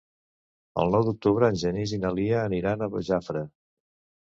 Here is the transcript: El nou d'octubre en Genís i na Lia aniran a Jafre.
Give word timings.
El 0.83 0.89
nou 0.95 1.05
d'octubre 1.07 1.51
en 1.53 1.59
Genís 1.65 1.95
i 1.99 2.01
na 2.07 2.13
Lia 2.21 2.41
aniran 2.47 2.89
a 2.89 2.91
Jafre. 3.13 3.47